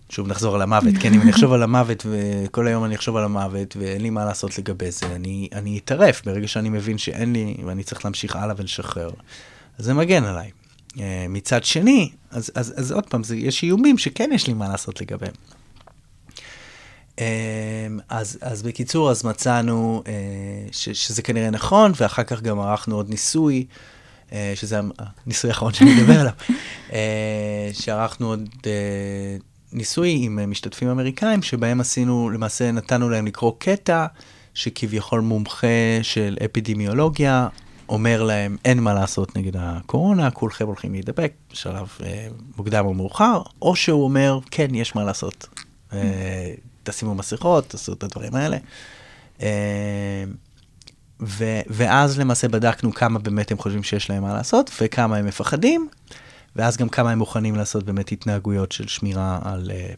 שוב 0.10 0.27
נחזור 0.27 0.55
על 0.55 0.62
המוות, 0.62 0.93
כן, 1.00 1.13
אם 1.13 1.22
אני 1.22 1.31
אחשוב 1.36 1.53
על 1.53 1.63
המוות 1.63 2.05
וכל 2.10 2.67
היום 2.67 2.86
אני 2.86 2.95
אחשוב 2.95 3.15
על 3.15 3.24
המוות 3.24 3.75
ואין 3.79 4.01
לי 4.01 4.10
מה 4.10 4.25
לעשות 4.25 4.57
לגבי 4.57 4.91
זה, 4.91 5.05
אני, 5.05 5.50
אני 5.53 5.77
אטרף 5.77 6.25
ברגע 6.25 6.48
שאני 6.48 6.69
מבין 6.69 6.98
שאין 6.98 7.33
לי 7.33 7.55
ואני 7.65 7.83
צריך 7.83 8.05
להמשיך 8.05 8.36
הלאה 8.36 8.55
ולשחרר. 8.57 9.10
אז 9.79 9.86
זה 9.86 9.93
מגן 9.93 10.24
עליי. 10.24 10.51
Uh, 10.93 10.95
מצד 11.29 11.63
שני, 11.63 12.12
אז, 12.31 12.51
אז, 12.55 12.74
אז 12.77 12.91
עוד 12.91 13.05
פעם, 13.10 13.24
זה, 13.24 13.36
יש 13.36 13.63
איומים 13.63 13.98
שכן 13.98 14.29
יש 14.33 14.48
לי 14.48 14.53
מה 14.53 14.69
לעשות 14.69 15.01
לגביהם. 15.01 15.33
Um, 17.15 17.19
אז, 18.10 18.38
אז 18.41 18.63
בקיצור, 18.63 19.12
אז 19.12 19.25
מצאנו 19.25 20.03
uh, 20.05 20.10
ש, 20.72 20.89
שזה 20.89 21.22
כנראה 21.22 21.50
נכון, 21.50 21.91
ואחר 21.98 22.24
כך 22.24 22.41
גם 22.41 22.60
ערכנו 22.60 22.95
עוד 22.95 23.10
ניסוי, 23.10 23.65
שזה 24.55 24.79
הניסוי 25.25 25.50
האחרון 25.50 25.74
שאני 25.74 25.95
מדבר 25.95 26.19
עליו, 26.19 26.33
שערכנו 27.81 28.27
עוד 28.27 28.50
ניסוי 29.74 30.18
עם 30.22 30.39
uh, 30.39 30.46
משתתפים 30.46 30.89
אמריקאים, 30.89 31.42
שבהם 31.42 31.82
עשינו, 31.82 32.30
למעשה 32.30 32.72
נתנו 32.72 33.10
להם 33.10 33.25
לקרוא 33.25 33.51
קטע, 33.58 34.06
שכביכול 34.53 35.22
מומחה 35.22 35.68
של 36.01 36.38
אפידמיולוגיה, 36.46 37.48
אומר 37.89 38.24
להם, 38.24 38.58
אין 38.65 38.80
מה 38.80 38.94
לעשות 38.94 39.38
נגד 39.38 39.58
הקורונה, 39.60 40.32
כולכם 40.32 40.68
הולכים 40.68 40.92
להידבק 40.92 41.32
בשלב 41.51 41.88
אה, 42.03 42.27
מוקדם 42.58 42.86
או 42.86 42.94
מאוחר, 42.94 43.42
או 43.62 43.75
שהוא 43.75 44.03
אומר, 44.03 44.39
כן, 44.51 44.75
יש 44.75 44.96
מה 44.96 45.03
לעשות. 45.03 45.48
אה, 45.94 46.53
תשימו 46.84 47.15
מסכות, 47.15 47.70
תעשו 47.70 47.94
את 47.94 48.03
הדברים 48.03 48.36
האלה. 48.36 48.58
אה, 49.42 50.24
ו- 51.22 51.62
ואז 51.68 52.20
למעשה 52.20 52.48
בדקנו 52.48 52.94
כמה 52.94 53.20
באמת 53.20 53.51
הם 53.51 53.58
חושבים 53.58 53.84
שיש 53.84 54.10
להם 54.10 54.24
מה 54.24 54.34
לעשות, 54.34 54.72
וכמה 54.82 55.18
הם 55.18 55.25
מפחדים, 55.25 55.88
ואז 56.55 56.77
גם 56.77 56.89
כמה 56.89 57.12
הם 57.12 57.19
מוכנים 57.19 57.55
לעשות 57.55 57.83
באמת 57.83 58.12
התנהגויות 58.12 58.72
של 58.72 58.88
שמירה 58.88 59.39
על, 59.43 59.72
אה, 59.74 59.93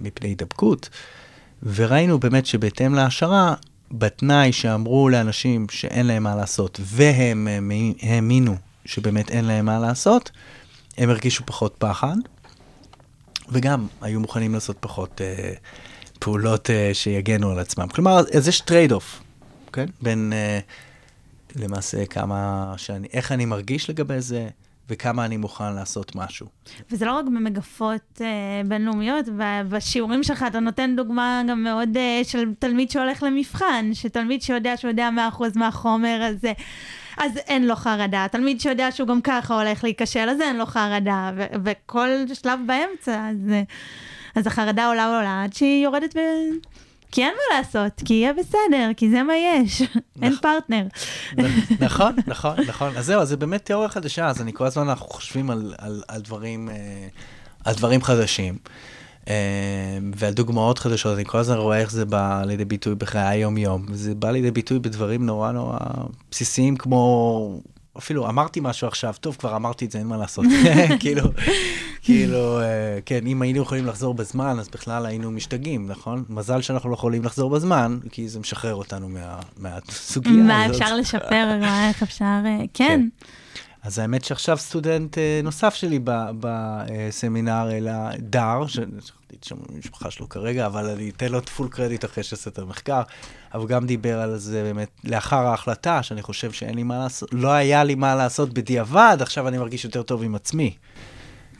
מפני 0.00 0.28
הידבקות. 0.28 0.88
וראינו 1.62 2.18
באמת 2.18 2.46
שבהתאם 2.46 2.94
להשערה, 2.94 3.54
בתנאי 3.92 4.52
שאמרו 4.52 5.08
לאנשים 5.08 5.66
שאין 5.70 6.06
להם 6.06 6.22
מה 6.22 6.36
לעשות, 6.36 6.80
והם 6.82 7.48
אה, 7.48 7.60
מי- 7.60 7.94
האמינו 8.02 8.56
שבאמת 8.84 9.30
אין 9.30 9.44
להם 9.44 9.66
מה 9.66 9.78
לעשות, 9.78 10.30
הם 10.98 11.10
הרגישו 11.10 11.42
פחות 11.46 11.74
פחד, 11.78 12.16
וגם 13.48 13.86
היו 14.00 14.20
מוכנים 14.20 14.54
לעשות 14.54 14.76
פחות 14.80 15.20
אה, 15.20 15.52
פעולות 16.18 16.70
אה, 16.70 16.90
שיגנו 16.92 17.50
על 17.50 17.58
עצמם. 17.58 17.88
כלומר, 17.88 18.18
אז 18.36 18.48
יש 18.48 18.60
trade-off, 18.60 19.20
כן? 19.72 19.86
בין 20.02 20.32
אה, 20.32 20.58
למעשה 21.56 22.06
כמה 22.06 22.74
שאני, 22.76 23.08
איך 23.12 23.32
אני 23.32 23.44
מרגיש 23.44 23.90
לגבי 23.90 24.20
זה, 24.20 24.48
וכמה 24.88 25.24
אני 25.24 25.36
מוכן 25.36 25.74
לעשות 25.74 26.16
משהו. 26.16 26.46
וזה 26.90 27.04
לא 27.04 27.12
רק 27.12 27.24
במגפות 27.24 28.20
אה, 28.20 28.26
בינלאומיות, 28.68 29.26
בשיעורים 29.68 30.22
שלך 30.22 30.44
אתה 30.46 30.60
נותן 30.60 30.96
דוגמה 30.96 31.42
גם 31.48 31.62
מאוד 31.62 31.96
אה, 31.96 32.20
של 32.24 32.54
תלמיד 32.58 32.90
שהולך 32.90 33.22
למבחן, 33.22 33.90
שתלמיד 33.92 34.42
שיודע 34.42 34.76
שהוא 34.76 34.90
יודע 34.90 35.10
100% 35.38 35.42
מהחומר 35.54 36.22
הזה, 36.22 36.52
אז 37.16 37.36
אין 37.36 37.66
לו 37.66 37.76
חרדה. 37.76 38.26
תלמיד 38.30 38.60
שיודע 38.60 38.90
שהוא 38.92 39.08
גם 39.08 39.20
ככה 39.20 39.54
הולך 39.54 39.84
להיכשל, 39.84 40.28
אז 40.28 40.40
אין 40.40 40.56
לו 40.56 40.66
חרדה. 40.66 41.30
ו- 41.36 41.46
וכל 41.64 42.08
שלב 42.34 42.60
באמצע, 42.66 43.28
אז, 43.30 43.50
אה, 43.52 43.62
אז 44.34 44.46
החרדה 44.46 44.86
עולה 44.86 45.16
עולה 45.16 45.44
עד 45.44 45.52
שהיא 45.52 45.84
יורדת 45.84 46.16
ב... 46.16 46.20
כי 47.14 47.22
אין 47.22 47.34
מה 47.34 47.58
לעשות, 47.58 48.02
כי 48.04 48.14
יהיה 48.14 48.32
בסדר, 48.32 48.90
כי 48.96 49.10
זה 49.10 49.22
מה 49.22 49.32
יש, 49.36 49.82
אין. 50.22 50.36
פרטנר. 50.42 50.86
נכון, 51.80 52.16
נכון, 52.26 52.56
נכון. 52.66 52.96
אז 52.96 53.06
זהו, 53.06 53.20
אז 53.20 53.28
זה 53.28 53.36
באמת 53.36 53.64
תיאוריה 53.64 53.88
חדשה, 53.88 54.26
אז 54.26 54.40
אני 54.40 54.52
כל 54.52 54.66
הזמן 54.66 54.88
אנחנו 54.88 55.06
חושבים 55.06 55.50
על, 55.50 55.74
על, 55.78 56.02
על, 56.08 56.20
דברים, 56.20 56.68
אה, 56.68 56.74
על 57.64 57.74
דברים 57.74 58.02
חדשים. 58.02 58.58
אה, 59.28 59.34
ועל 60.16 60.32
דוגמאות 60.32 60.78
חדשות, 60.78 61.14
אני 61.14 61.24
כל 61.24 61.38
הזמן 61.38 61.56
רואה 61.56 61.80
איך 61.80 61.90
זה 61.90 62.04
בא 62.04 62.42
לידי 62.46 62.64
ביטוי 62.64 62.94
בחיי 62.94 63.22
היום-יום. 63.22 63.86
וזה 63.88 64.14
בא 64.14 64.30
לידי 64.30 64.50
ביטוי 64.50 64.78
בדברים 64.78 65.26
נורא 65.26 65.52
נורא 65.52 65.78
בסיסיים, 66.30 66.76
כמו, 66.76 67.60
אפילו 67.98 68.28
אמרתי 68.28 68.60
משהו 68.62 68.88
עכשיו, 68.88 69.14
טוב, 69.20 69.36
כבר 69.36 69.56
אמרתי 69.56 69.84
את 69.84 69.90
זה, 69.90 69.98
אין 69.98 70.06
מה 70.06 70.16
לעשות. 70.16 70.44
כאילו, 71.00 71.22
כאילו, 72.02 72.60
אה, 72.60 72.98
כן, 73.06 73.26
אם 73.26 73.42
היינו 73.42 73.62
יכולים 73.62 73.86
לחזור 73.86 74.14
בזמן, 74.14 74.56
אז 74.58 74.68
בכלל 74.68 75.06
היינו 75.06 75.30
משתגעים, 75.30 75.86
נכון? 75.86 76.24
מזל 76.28 76.62
שאנחנו 76.62 76.90
לא 76.90 76.94
יכולים 76.94 77.24
לחזור 77.24 77.50
בזמן, 77.50 77.98
כי 78.10 78.28
זה 78.28 78.40
משחרר 78.40 78.74
אותנו 78.74 79.08
מה, 79.08 79.38
מהסוגיה 79.56 80.32
הזאת. 80.32 80.46
מה 80.46 80.66
אפשר 80.66 80.96
לשפר, 80.96 81.58
מה 81.60 81.88
איך 81.88 82.02
אפשר, 82.02 82.40
אה, 82.46 82.60
כן. 82.74 83.08
אז 83.84 83.98
האמת 83.98 84.24
שעכשיו 84.24 84.58
סטודנט 84.58 85.18
אה, 85.18 85.40
נוסף 85.44 85.74
שלי 85.74 86.00
בסמינר, 86.40 87.70
אלא 87.72 87.92
דר, 88.18 88.66
ששכחתי 88.66 89.36
את 89.38 89.44
שם 89.44 89.56
המשפחה 89.74 90.10
שלו 90.10 90.28
כרגע, 90.28 90.66
אבל 90.66 90.90
אני 90.90 91.10
אתן 91.10 91.32
לו 91.32 91.38
את 91.38 91.48
פול 91.48 91.68
קרדיט 91.68 92.04
אחרי 92.04 92.24
שעשה 92.24 92.50
את 92.50 92.58
המחקר, 92.58 93.02
אבל 93.54 93.66
גם 93.66 93.86
דיבר 93.86 94.20
על 94.20 94.38
זה 94.38 94.62
באמת 94.62 94.90
לאחר 95.04 95.46
ההחלטה, 95.46 96.02
שאני 96.02 96.22
חושב 96.22 96.52
שאין 96.52 96.74
לי 96.74 96.82
מה 96.82 96.98
לעשות, 96.98 97.28
לא 97.32 97.52
היה 97.52 97.84
לי 97.84 97.94
מה 97.94 98.14
לעשות 98.14 98.54
בדיעבד, 98.54 99.16
עכשיו 99.20 99.48
אני 99.48 99.58
מרגיש 99.58 99.84
יותר 99.84 100.02
טוב 100.02 100.22
עם 100.22 100.34
עצמי. 100.34 100.74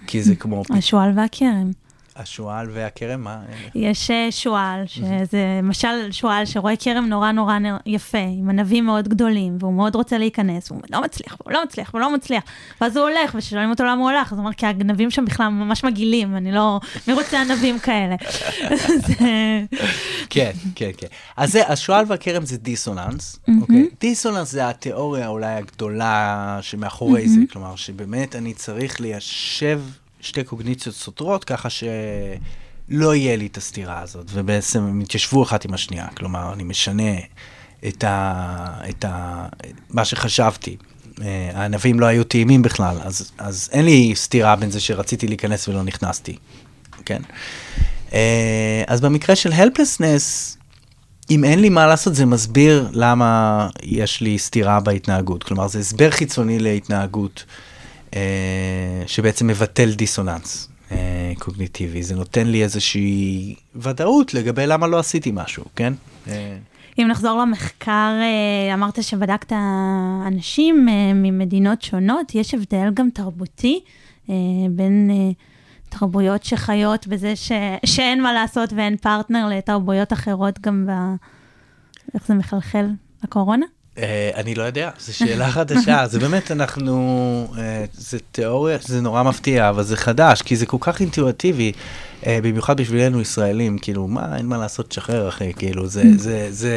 כי 0.06 0.22
זה 0.22 0.36
כמו 0.36 0.62
השועל 0.70 1.10
והכרם. 1.16 1.70
השועל 2.16 2.68
והכרם, 2.72 3.20
מה? 3.20 3.38
יש 3.74 4.10
אה, 4.10 4.26
שועל, 4.30 4.82
שזה 4.86 5.60
משל 5.62 6.10
שועל 6.10 6.46
שרואה 6.46 6.76
כרם 6.76 7.06
נורא 7.06 7.32
נורא 7.32 7.58
יפה, 7.86 8.18
עם 8.18 8.50
ענבים 8.50 8.86
מאוד 8.86 9.08
גדולים, 9.08 9.56
והוא 9.60 9.72
מאוד 9.72 9.94
רוצה 9.94 10.18
להיכנס, 10.18 10.70
והוא 10.70 10.82
לא 10.90 11.02
מצליח, 11.02 11.36
והוא 11.40 11.52
לא 11.52 11.64
מצליח, 11.64 11.90
והוא 11.94 12.00
לא 12.00 12.14
מצליח. 12.14 12.42
ואז 12.80 12.96
הוא 12.96 13.08
הולך, 13.08 13.34
ושואלים 13.34 13.70
אותו 13.70 13.84
למה 13.84 14.02
הוא 14.02 14.10
הולך, 14.10 14.32
אז 14.32 14.38
הוא 14.38 14.44
אומר, 14.44 14.52
כי 14.52 14.66
הענבים 14.66 15.10
שם 15.10 15.24
בכלל 15.24 15.48
ממש 15.48 15.84
מגעילים, 15.84 16.36
אני 16.36 16.52
לא... 16.52 16.80
מי 17.08 17.14
רוצה 17.14 17.40
ענבים 17.40 17.78
כאלה? 17.78 18.16
כן, 20.30 20.50
כן, 20.74 20.90
כן. 20.96 21.06
אז 21.36 21.52
זה, 21.52 21.68
השועל 21.68 22.04
והכרם 22.08 22.44
זה 22.44 22.56
דיסוננס, 22.56 23.38
אוקיי? 23.60 23.88
דיסוננס 24.00 24.50
זה 24.50 24.68
התיאוריה 24.68 25.28
אולי 25.28 25.54
הגדולה 25.54 26.58
שמאחורי 26.62 27.28
זה, 27.28 27.40
כלומר, 27.52 27.76
שבאמת 27.76 28.36
אני 28.36 28.54
צריך 28.54 29.00
ליישב 29.00 29.80
שתי 30.24 30.44
קוגניציות 30.44 30.94
סותרות, 30.94 31.44
ככה 31.44 31.68
שלא 31.70 33.14
יהיה 33.14 33.36
לי 33.36 33.46
את 33.46 33.56
הסתירה 33.56 34.00
הזאת, 34.00 34.26
ובעצם 34.32 34.82
הם 34.82 35.00
יתיישבו 35.00 35.42
אחת 35.42 35.64
עם 35.64 35.74
השנייה, 35.74 36.06
כלומר, 36.16 36.52
אני 36.52 36.64
משנה 36.64 37.12
את 37.88 38.04
ה... 38.04 38.80
את 38.88 39.04
ה... 39.04 39.46
מה 39.90 40.04
שחשבתי. 40.04 40.76
אה, 41.22 41.50
הענבים 41.54 42.00
לא 42.00 42.06
היו 42.06 42.24
טעימים 42.24 42.62
בכלל, 42.62 42.96
אז, 43.02 43.30
אז 43.38 43.68
אין 43.72 43.84
לי 43.84 44.12
סתירה 44.14 44.56
בין 44.56 44.70
זה 44.70 44.80
שרציתי 44.80 45.28
להיכנס 45.28 45.68
ולא 45.68 45.82
נכנסתי, 45.82 46.36
כן? 47.04 47.22
אה, 48.12 48.82
אז 48.86 49.00
במקרה 49.00 49.36
של 49.36 49.52
helplessness, 49.52 50.56
אם 51.30 51.44
אין 51.44 51.60
לי 51.60 51.68
מה 51.68 51.86
לעשות, 51.86 52.14
זה 52.14 52.26
מסביר 52.26 52.88
למה 52.92 53.68
יש 53.82 54.20
לי 54.20 54.38
סתירה 54.38 54.80
בהתנהגות. 54.80 55.42
כלומר, 55.42 55.68
זה 55.68 55.78
הסבר 55.78 56.10
חיצוני 56.10 56.58
להתנהגות, 56.58 57.44
שבעצם 59.06 59.46
מבטל 59.46 59.94
דיסוננס 59.94 60.68
אה, 60.92 61.32
קוגניטיבי. 61.38 62.02
זה 62.02 62.14
נותן 62.16 62.46
לי 62.46 62.62
איזושהי 62.62 63.54
ודאות 63.74 64.34
לגבי 64.34 64.66
למה 64.66 64.86
לא 64.86 64.98
עשיתי 64.98 65.30
משהו, 65.34 65.64
כן? 65.76 65.92
אה, 66.28 66.56
אם 66.98 67.06
נחזור 67.10 67.40
למחקר, 67.40 68.12
אה, 68.20 68.74
אמרת 68.74 69.02
שבדקת 69.02 69.52
אנשים 70.26 70.88
אה, 70.88 71.12
ממדינות 71.14 71.82
שונות, 71.82 72.34
יש 72.34 72.54
הבדל 72.54 72.90
גם 72.94 73.10
תרבותי 73.10 73.80
אה, 74.30 74.34
בין 74.70 75.10
אה, 75.10 75.30
תרבויות 75.88 76.44
שחיות 76.44 77.06
בזה 77.06 77.36
ש... 77.36 77.52
שאין 77.84 78.22
מה 78.22 78.32
לעשות 78.32 78.72
ואין 78.72 78.96
פרטנר 78.96 79.48
לתרבויות 79.48 80.12
אחרות 80.12 80.60
גם 80.60 80.86
ב... 80.86 80.90
איך 82.14 82.26
זה 82.26 82.34
מחלחל 82.34 82.86
לקורונה? 83.24 83.66
אה, 83.98 84.30
אני 84.34 84.54
לא 84.54 84.62
יודע, 84.62 84.90
זו 84.98 85.16
שאלה 85.16 85.50
חדשה, 85.50 86.06
זה 86.06 86.18
באמת, 86.18 86.50
אנחנו, 86.50 87.54
אה, 87.58 87.84
זה 87.92 88.18
תיאוריה, 88.32 88.78
זה 88.80 89.00
נורא 89.00 89.22
מפתיע, 89.22 89.68
אבל 89.68 89.82
זה 89.82 89.96
חדש, 89.96 90.42
כי 90.42 90.56
זה 90.56 90.66
כל 90.66 90.76
כך 90.80 91.00
אינטואיטיבי, 91.00 91.72
אה, 92.26 92.38
במיוחד 92.42 92.76
בשבילנו 92.80 93.20
ישראלים, 93.20 93.78
כאילו, 93.78 94.08
מה, 94.08 94.36
אין 94.36 94.46
מה 94.46 94.58
לעשות, 94.58 94.88
תשחרר 94.88 95.28
אחי, 95.28 95.52
כאילו, 95.52 95.86
זה, 95.86 96.02
זה, 96.16 96.46
זה 96.50 96.74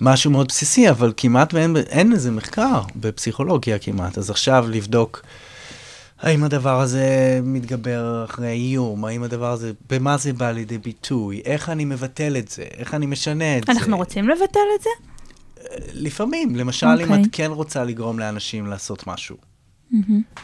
משהו 0.00 0.30
מאוד 0.30 0.48
בסיסי, 0.48 0.90
אבל 0.90 1.12
כמעט 1.16 1.54
ואין 1.54 1.76
אין 1.76 2.12
איזה 2.12 2.30
מחקר 2.30 2.80
בפסיכולוגיה 2.96 3.78
כמעט, 3.78 4.18
אז 4.18 4.30
עכשיו 4.30 4.66
לבדוק 4.68 5.22
האם 6.20 6.44
הדבר 6.44 6.80
הזה 6.80 7.40
מתגבר 7.42 8.24
אחרי 8.24 8.52
איום? 8.52 9.04
האם 9.04 9.22
הדבר 9.22 9.52
הזה, 9.52 9.72
במה 9.90 10.16
זה 10.16 10.32
בא 10.32 10.50
לידי 10.50 10.78
ביטוי? 10.78 11.42
איך 11.44 11.68
אני 11.68 11.84
מבטל 11.84 12.36
את 12.36 12.48
זה? 12.48 12.64
איך 12.78 12.94
אני 12.94 13.06
משנה 13.06 13.58
את 13.58 13.64
זה? 13.66 13.72
אנחנו 13.72 13.96
רוצים 13.96 14.28
לבטל 14.28 14.60
את 14.76 14.82
זה? 14.82 15.13
לפעמים, 15.92 16.56
למשל, 16.56 16.86
אם 16.86 17.02
אוקיי. 17.02 17.22
את 17.22 17.28
כן 17.32 17.50
רוצה 17.50 17.84
לגרום 17.84 18.18
לאנשים 18.18 18.66
לעשות 18.66 19.06
משהו. 19.06 19.36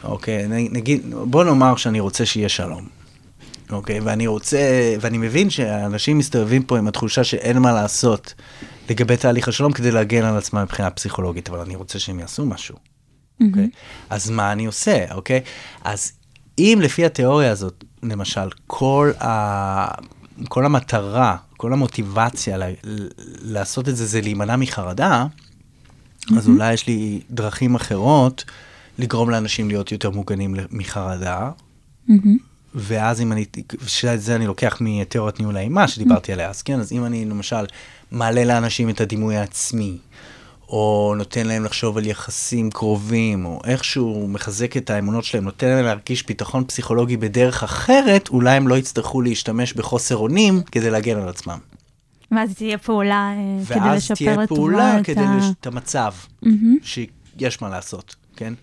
אוקיי, 0.03 0.47
נ- 0.47 0.73
נגיד, 0.75 1.01
בוא 1.23 1.43
נאמר 1.43 1.75
שאני 1.75 1.99
רוצה 1.99 2.25
שיהיה 2.25 2.49
שלום. 2.49 2.87
אוקיי, 3.71 3.99
ואני 3.99 4.27
רוצה, 4.27 4.59
ואני 5.01 5.17
מבין 5.17 5.49
שאנשים 5.49 6.17
מסתובבים 6.17 6.63
פה 6.63 6.77
עם 6.77 6.87
התחושה 6.87 7.23
שאין 7.23 7.57
מה 7.57 7.71
לעשות 7.73 8.33
לגבי 8.89 9.17
תהליך 9.17 9.47
השלום 9.47 9.71
כדי 9.71 9.91
להגן 9.91 10.23
על 10.25 10.37
עצמם 10.37 10.61
מבחינה 10.61 10.89
פסיכולוגית, 10.89 11.49
אבל 11.49 11.59
אני 11.59 11.75
רוצה 11.75 11.99
שהם 11.99 12.19
יעשו 12.19 12.45
משהו. 12.45 12.75
אוקיי? 13.47 13.69
אז 14.09 14.29
מה 14.29 14.51
אני 14.51 14.65
עושה, 14.65 15.13
אוקיי? 15.13 15.41
אז 15.83 16.11
אם 16.59 16.79
לפי 16.81 17.05
התיאוריה 17.05 17.51
הזאת, 17.51 17.83
למשל, 18.03 18.49
כל, 18.67 19.11
ה... 19.21 19.87
כל 20.47 20.65
המטרה, 20.65 21.35
כל 21.61 21.73
המוטיבציה 21.73 22.57
ל... 22.57 22.63
לעשות 23.41 23.89
את 23.89 23.95
זה, 23.95 24.05
זה 24.05 24.21
להימנע 24.21 24.55
מחרדה, 24.55 25.25
אז 26.37 26.47
אולי 26.47 26.73
יש 26.73 26.87
לי 26.87 27.21
דרכים 27.29 27.75
אחרות 27.75 28.43
לגרום 28.99 29.29
לאנשים 29.29 29.67
להיות 29.67 29.91
יותר 29.91 30.09
מוגנים 30.09 30.55
מחרדה. 30.71 31.51
ואז 32.75 33.21
אם 33.21 33.31
אני, 33.31 33.45
שאת 33.87 34.21
זה 34.21 34.35
אני 34.35 34.47
לוקח 34.47 34.77
מתיאוריית 34.81 35.39
ניהול 35.39 35.57
האימה 35.57 35.87
שדיברתי 35.87 36.33
עליה, 36.33 36.49
אז 36.49 36.61
כן, 36.61 36.79
אז 36.79 36.91
אם 36.91 37.05
אני 37.05 37.25
למשל 37.25 37.65
מעלה 38.11 38.45
לאנשים 38.45 38.89
את 38.89 39.01
הדימוי 39.01 39.35
העצמי, 39.35 39.97
או 40.71 41.13
נותן 41.17 41.47
להם 41.47 41.63
לחשוב 41.63 41.97
על 41.97 42.05
יחסים 42.05 42.71
קרובים, 42.71 43.45
או 43.45 43.61
איכשהו 43.65 44.27
מחזק 44.27 44.77
את 44.77 44.89
האמונות 44.89 45.23
שלהם, 45.23 45.43
נותן 45.43 45.67
להם 45.67 45.85
להרגיש 45.85 46.25
ביטחון 46.25 46.63
פסיכולוגי 46.63 47.17
בדרך 47.17 47.63
אחרת, 47.63 48.29
אולי 48.29 48.51
הם 48.51 48.67
לא 48.67 48.77
יצטרכו 48.77 49.21
להשתמש 49.21 49.73
בחוסר 49.73 50.17
אונים 50.17 50.61
כדי 50.71 50.89
להגן 50.89 51.17
על 51.17 51.29
עצמם. 51.29 51.57
ואז 52.31 52.53
תהיה 52.53 52.77
פעולה 52.77 53.33
אה, 53.37 53.65
כדי 53.65 53.79
ואז 53.79 53.97
לשפר 53.97 54.15
תהיה 54.15 54.31
לטובה 54.31 54.47
פעולה 54.47 54.99
את 54.99 55.05
כדי 55.05 55.19
ה... 55.19 55.37
לש... 55.37 55.45
את 55.61 55.67
המצב, 55.67 56.13
שיש 56.83 57.61
מה 57.61 57.69
לעשות, 57.69 58.15
כן? 58.35 58.53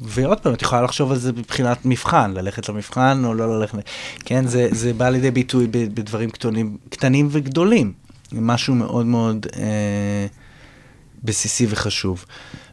ועוד 0.00 0.40
פעם, 0.40 0.54
את 0.54 0.62
יכולה 0.62 0.82
לחשוב 0.82 1.10
על 1.10 1.18
זה 1.18 1.32
מבחינת 1.32 1.78
מבחן, 1.84 2.32
ללכת 2.34 2.68
למבחן 2.68 3.22
או 3.24 3.34
לא 3.34 3.58
ללכת, 3.58 3.78
כן? 4.24 4.46
זה, 4.46 4.68
זה 4.70 4.92
בא 4.92 5.08
לידי 5.08 5.30
ביטוי 5.30 5.66
בדברים 5.70 6.30
קטנים, 6.30 6.76
קטנים 6.88 7.28
וגדולים. 7.30 7.92
משהו 8.32 8.74
מאוד 8.74 9.06
מאוד 9.06 9.46
אה, 9.56 10.26
בסיסי 11.24 11.66
וחשוב. 11.70 12.24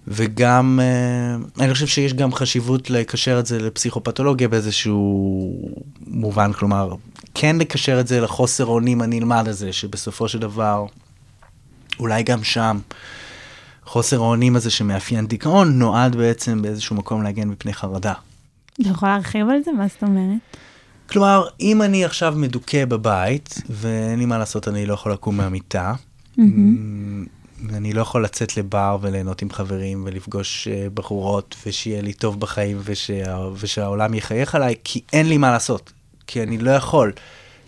וגם, 0.08 0.79
אה, 0.81 1.63
אני 1.63 1.74
חושב 1.74 1.88
שיש 1.88 2.13
גם 2.13 2.34
חשיבות 2.34 2.89
לקשר 2.89 3.39
את 3.39 3.46
זה 3.46 3.60
לפסיכופתולוגיה 3.60 4.48
באיזשהו 4.48 5.75
מובן, 6.08 6.53
כלומר, 6.53 6.96
כן 7.34 7.55
לקשר 7.55 8.00
את 8.00 8.08
זה 8.08 8.22
לחוסר 8.22 8.65
אונים 8.65 9.01
הנלמד 9.01 9.48
הזה, 9.48 9.74
שבסופו 9.74 10.27
של 10.27 10.39
דבר, 10.39 10.86
אולי 12.00 12.24
גם 12.24 12.43
שם, 12.43 12.79
חוסר 13.86 14.17
האונים 14.17 14.55
הזה 14.55 14.72
שמאפיין 14.72 15.27
דיכאון, 15.27 15.79
נועד 15.79 16.15
בעצם 16.15 16.62
באיזשהו 16.62 16.96
מקום 16.96 17.24
להגן 17.24 17.48
מפני 17.48 17.74
חרדה. 17.74 18.13
אתה 18.81 18.89
יכול 18.89 19.10
להרחיב 19.10 19.50
על 19.50 19.58
זה? 19.65 19.72
מה 19.72 19.88
זאת 19.88 20.03
אומרת? 20.03 20.38
כלומר, 21.10 21.48
אם 21.60 21.81
אני 21.81 22.05
עכשיו 22.05 22.34
מדוכא 22.38 22.86
בבית, 22.86 23.62
ואין 23.70 24.20
לי 24.20 24.25
מה 24.25 24.38
לעשות, 24.38 24.67
אני 24.67 24.86
לא 24.86 24.93
יכול 24.93 25.12
לקום 25.12 25.38
מהמיטה, 25.38 25.93
אני 27.70 27.94
לא 27.94 28.01
יכול 28.01 28.24
לצאת 28.24 28.58
לבר 28.58 28.98
וליהנות 29.01 29.41
עם 29.41 29.50
חברים 29.50 30.03
ולפגוש 30.06 30.68
אה, 30.68 30.88
בחורות, 30.94 31.56
ושיהיה 31.65 32.01
לי 32.01 32.13
טוב 32.13 32.39
בחיים 32.39 32.77
ושה, 32.84 33.48
ושהעולם 33.56 34.13
יחייך 34.13 34.56
עליי, 34.56 34.75
כי 34.84 35.01
אין 35.13 35.30
לי 35.30 35.38
מה 35.38 35.51
לעשות. 35.51 35.91
כי 36.27 36.44
אני 36.44 36.58
לא 36.58 36.72
יכול. 36.72 37.12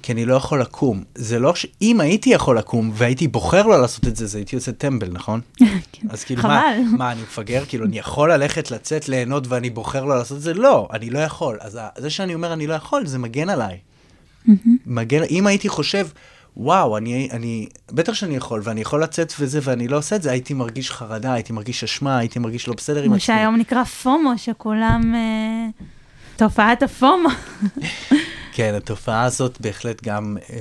כי 0.03 0.11
אני 0.11 0.25
לא 0.25 0.35
יכול 0.35 0.61
לקום. 0.61 1.03
זה 1.15 1.39
לא 1.39 1.55
ש... 1.55 1.65
אם 1.81 2.01
הייתי 2.01 2.29
יכול 2.29 2.57
לקום 2.57 2.91
והייתי 2.93 3.27
בוחר 3.27 3.67
לא 3.67 3.81
לעשות 3.81 4.07
את 4.07 4.15
זה, 4.15 4.25
אז 4.25 4.35
הייתי 4.35 4.55
יוצא 4.55 4.71
טמבל, 4.71 5.09
נכון? 5.11 5.41
אז 6.09 6.23
כאילו, 6.23 6.43
מה. 6.43 6.63
מה, 6.97 7.11
אני 7.11 7.21
מפגר? 7.21 7.63
כאילו, 7.67 7.85
אני 7.85 7.99
יכול 7.99 8.33
ללכת, 8.33 8.71
לצאת, 8.71 9.09
ליהנות 9.09 9.47
ואני 9.47 9.69
בוחר 9.69 10.05
לא 10.05 10.17
לעשות 10.17 10.37
את 10.37 10.41
זה? 10.41 10.53
לא, 10.53 10.87
אני 10.93 11.09
לא 11.09 11.19
יכול. 11.19 11.57
אז 11.61 11.79
זה 11.97 12.09
שאני 12.09 12.33
אומר 12.33 12.53
אני 12.53 12.67
לא 12.67 12.73
יכול, 12.73 13.05
זה 13.05 13.19
מגן 13.19 13.49
עליי. 13.49 13.77
מגן, 14.85 15.23
אם 15.23 15.47
הייתי 15.47 15.69
חושב, 15.69 16.07
וואו, 16.57 16.97
אני, 16.97 17.29
אני, 17.31 17.67
בטח 17.91 18.13
שאני 18.13 18.35
יכול, 18.35 18.61
ואני 18.63 18.81
יכול 18.81 19.03
לצאת 19.03 19.33
וזה, 19.39 19.59
ואני 19.63 19.87
לא 19.87 19.97
עושה 19.97 20.15
את 20.15 20.21
זה, 20.21 20.31
הייתי 20.31 20.53
מרגיש 20.53 20.91
חרדה, 20.91 21.33
הייתי 21.33 21.53
מרגיש 21.53 21.83
אשמה, 21.83 22.17
הייתי 22.17 22.39
מרגיש 22.39 22.67
לא 22.67 22.73
בסדר 22.73 22.99
עם 22.99 23.05
כמו 23.05 23.15
עצמי. 23.15 23.19
שהיום 23.19 23.55
נקרא 23.55 23.83
פומו, 23.83 24.33
שכולם... 24.37 25.15
אה, 25.15 25.67
תופעת 26.35 26.83
הפומו. 26.83 27.29
כן, 28.55 28.73
התופעה 28.77 29.23
הזאת 29.23 29.61
בהחלט 29.61 30.03
גם, 30.03 30.37
אה, 30.49 30.55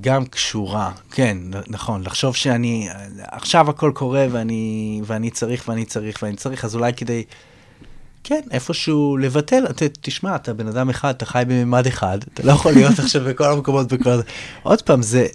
גם 0.00 0.26
קשורה, 0.26 0.92
כן, 1.10 1.38
נכון, 1.68 2.02
לחשוב 2.02 2.36
שאני, 2.36 2.88
עכשיו 3.22 3.70
הכל 3.70 3.92
קורה 3.94 4.26
ואני, 4.30 5.00
ואני 5.04 5.30
צריך 5.30 5.68
ואני 5.68 5.84
צריך 5.84 6.18
ואני 6.22 6.36
צריך, 6.36 6.64
אז 6.64 6.74
אולי 6.74 6.92
כדי, 6.92 7.24
כן, 8.28 8.40
איפשהו 8.50 9.16
לבטל, 9.16 9.66
ת, 9.66 9.82
תשמע, 10.00 10.36
אתה 10.36 10.54
בן 10.54 10.66
אדם 10.68 10.90
אחד, 10.90 11.10
אתה 11.10 11.26
חי 11.26 11.42
בממד 11.46 11.86
אחד, 11.86 12.18
אתה 12.34 12.42
לא 12.42 12.52
יכול 12.52 12.72
להיות 12.72 12.98
עכשיו 13.02 13.24
בכל 13.24 13.44
המקומות, 13.44 13.92
בכל... 13.92 14.10
עוד 14.62 14.82
פעם, 14.82 15.02
זה, 15.02 15.26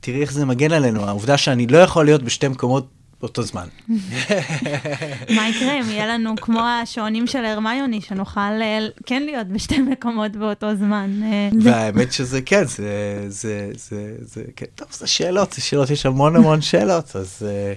תראי 0.00 0.20
איך 0.20 0.32
זה 0.32 0.44
מגן 0.44 0.72
עלינו, 0.72 1.04
העובדה 1.08 1.36
שאני 1.36 1.66
לא 1.66 1.78
יכול 1.78 2.04
להיות 2.04 2.22
בשתי 2.22 2.48
מקומות 2.48 2.88
באותו 3.20 3.42
זמן. 3.42 3.66
מה 5.36 5.48
יקרה 5.48 5.80
אם 5.80 5.90
יהיה 5.90 6.06
לנו 6.06 6.34
כמו 6.40 6.60
השעונים 6.60 7.26
של 7.26 7.44
הרמיוני, 7.44 8.00
שנוכל 8.00 8.40
אה, 8.40 8.86
כן 9.06 9.22
להיות 9.22 9.46
בשתי 9.46 9.78
מקומות 9.78 10.36
באותו 10.36 10.76
זמן? 10.76 11.10
אה, 11.22 11.48
והאמת 11.62 12.12
שזה 12.12 12.42
כן, 12.42 12.64
זה, 12.64 13.24
זה, 13.28 13.70
זה, 13.74 14.14
זה, 14.20 14.42
כן, 14.56 14.66
טוב, 14.74 14.88
זה 14.90 15.06
שאלות, 15.06 15.52
זה 15.52 15.62
שאלות, 15.62 15.90
יש 15.90 16.06
המון 16.06 16.36
המון 16.36 16.60
שאלות, 16.60 17.16
אז, 17.16 17.42
אה, 17.46 17.72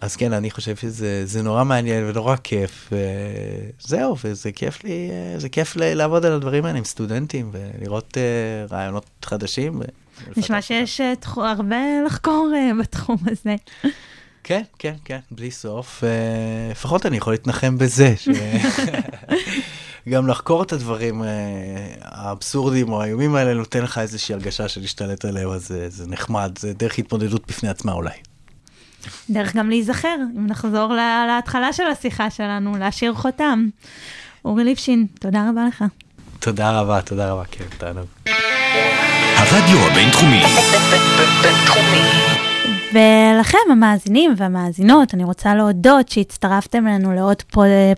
אז 0.00 0.16
כן, 0.16 0.32
אני 0.32 0.50
חושב 0.50 0.76
שזה 0.76 1.22
זה 1.26 1.42
נורא 1.42 1.64
מעניין 1.64 2.04
ונורא 2.04 2.36
כיף, 2.36 2.92
וזהו, 2.92 4.16
וזה 4.24 4.52
כיף 4.52 4.84
לי, 4.84 5.10
זה 5.36 5.48
כיף 5.48 5.76
ל- 5.76 5.94
לעבוד 5.94 6.26
על 6.26 6.32
הדברים 6.32 6.64
האלה 6.64 6.78
עם 6.78 6.84
סטודנטים, 6.84 7.50
ולראות 7.52 8.16
אה, 8.18 8.22
רעיונות 8.76 9.04
חדשים. 9.24 9.82
נשמע 10.36 10.62
שיש 10.62 11.00
אה, 11.00 11.12
תחו- 11.20 11.44
הרבה 11.44 11.76
לחקור 12.06 12.52
אה, 12.56 12.70
בתחום 12.80 13.16
הזה. 13.26 13.56
כן, 14.44 14.62
כן, 14.78 14.94
כן, 15.04 15.18
בלי 15.30 15.50
סוף. 15.50 16.04
לפחות 16.70 17.06
אני 17.06 17.16
יכול 17.16 17.32
להתנחם 17.32 17.78
בזה, 17.78 18.14
ש... 18.16 18.28
גם 20.08 20.28
לחקור 20.28 20.62
את 20.62 20.72
הדברים 20.72 21.22
האבסורדים 22.00 22.92
או 22.92 23.02
האיומים 23.02 23.34
האלה 23.34 23.54
נותן 23.54 23.82
לך 23.82 23.98
איזושהי 23.98 24.34
הרגשה 24.34 24.68
של 24.68 24.80
להשתלט 24.80 25.24
עליהם, 25.24 25.50
אז 25.50 25.66
זה, 25.68 25.88
זה 25.90 26.06
נחמד, 26.06 26.58
זה 26.58 26.72
דרך 26.74 26.98
התמודדות 26.98 27.46
בפני 27.48 27.68
עצמה 27.68 27.92
אולי. 27.92 28.10
דרך 29.30 29.56
גם 29.56 29.68
להיזכר, 29.68 30.14
אם 30.36 30.46
נחזור 30.46 30.92
לה- 30.92 31.24
להתחלה 31.28 31.72
של 31.72 31.86
השיחה 31.92 32.30
שלנו, 32.30 32.76
להשאיר 32.78 33.14
חותם. 33.14 33.66
אורי 34.44 34.64
ליפשין, 34.64 35.06
תודה 35.20 35.48
רבה 35.50 35.66
לך. 35.68 35.84
תודה 36.40 36.80
רבה, 36.80 37.02
תודה 37.02 37.32
רבה, 37.32 37.42
כן, 37.50 37.64
תענוג. 37.78 38.06
הרדיו 39.36 39.78
הבינתחומי, 39.78 40.40
בינתחומי. 41.42 42.02
ולכם, 42.92 43.58
המאזינים 43.72 44.34
והמאזינות, 44.36 45.14
אני 45.14 45.24
רוצה 45.24 45.54
להודות 45.54 46.08
שהצטרפתם 46.08 46.86
אלינו 46.86 47.12
לעוד 47.12 47.42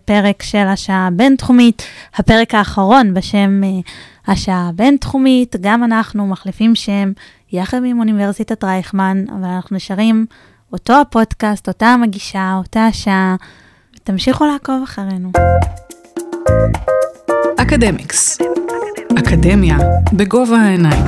פרק 0.05 0.42
של 0.42 0.66
השעה 0.66 1.07
הבינתחומית, 1.07 1.83
הפרק 2.14 2.55
האחרון 2.55 3.14
בשם 3.14 3.61
אה, 3.64 3.68
השעה 4.33 4.68
הבינתחומית. 4.68 5.57
גם 5.61 5.85
אנחנו 5.85 6.27
מחליפים 6.27 6.75
שם 6.75 7.12
יחד 7.53 7.81
עם 7.87 7.99
אוניברסיטת 7.99 8.64
רייכמן, 8.64 9.25
אבל 9.31 9.49
אנחנו 9.49 9.77
נשארים 9.77 10.27
אותו 10.73 11.01
הפודקאסט, 11.01 11.69
אותה 11.69 11.87
המגישה, 11.87 12.55
אותה 12.59 12.87
השעה. 12.87 13.37
תמשיכו 14.05 14.45
לעקוב 14.45 14.83
אחרינו. 14.85 15.31
אקדמיקס. 17.57 18.39
אקדמיה 19.19 19.77
בגובה 20.13 20.57
העיניים. 20.57 21.05